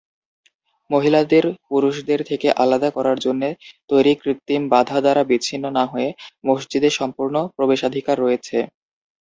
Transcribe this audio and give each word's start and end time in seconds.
মহিলাদের 0.89 1.43
পুরুষদের 1.67 2.19
থেকে 2.29 2.47
আলাদা 2.63 2.89
করার 2.91 3.17
জন্য 3.19 3.43
তৈরি 3.89 4.13
কৃত্রিম 4.21 4.61
বাধা 4.73 4.97
দ্বারা 5.01 5.23
বিচ্ছিন্ন 5.29 5.65
না 5.77 5.83
হয়ে 5.85 6.09
মসজিদে 6.45 6.89
সম্পূর্ণ 6.99 7.35
প্রবেশাধিকার 7.57 8.15
রয়েছে। 8.19 8.57